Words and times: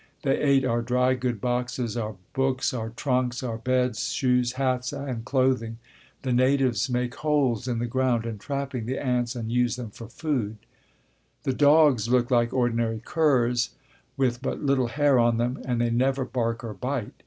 They 0.23 0.39
ate 0.41 0.65
our 0.65 0.81
dry 0.81 1.13
goods 1.13 1.37
boxes, 1.41 1.95
our 1.95 2.15
books, 2.33 2.73
our 2.73 2.89
trunks, 2.89 3.43
our 3.43 3.59
beds, 3.59 4.05
shoes, 4.11 4.53
hats 4.53 4.91
and 4.91 5.23
clothing. 5.23 5.77
The 6.23 6.33
natives 6.33 6.89
make 6.89 7.13
holes 7.13 7.67
in 7.67 7.77
the 7.77 7.85
ground, 7.85 8.25
entrapping 8.25 8.87
the 8.87 8.97
ants, 8.99 9.35
and 9.35 9.51
use 9.51 9.75
them 9.75 9.91
for 9.91 10.07
food. 10.07 10.57
The 11.43 11.53
dogs 11.53 12.09
look 12.09 12.31
like 12.31 12.51
ordinary 12.51 13.03
curs, 13.05 13.75
with 14.17 14.41
but 14.41 14.63
little 14.63 14.87
hair 14.87 15.19
on 15.19 15.37
them, 15.37 15.61
and 15.65 15.79
they 15.79 15.91
never 15.91 16.25
bark 16.25 16.63
or 16.63 16.73
bite. 16.73 17.13